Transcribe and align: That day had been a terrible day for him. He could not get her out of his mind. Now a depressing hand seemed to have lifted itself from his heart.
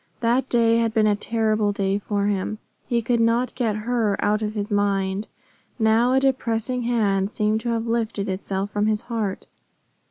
That 0.21 0.49
day 0.49 0.77
had 0.79 0.95
been 0.95 1.05
a 1.05 1.15
terrible 1.15 1.71
day 1.71 1.99
for 1.99 2.25
him. 2.25 2.57
He 2.87 3.03
could 3.03 3.19
not 3.19 3.53
get 3.53 3.75
her 3.85 4.15
out 4.19 4.41
of 4.41 4.55
his 4.55 4.71
mind. 4.71 5.27
Now 5.77 6.13
a 6.13 6.19
depressing 6.19 6.81
hand 6.81 7.29
seemed 7.29 7.59
to 7.61 7.69
have 7.69 7.85
lifted 7.85 8.27
itself 8.27 8.71
from 8.71 8.87
his 8.87 9.01
heart. 9.01 9.45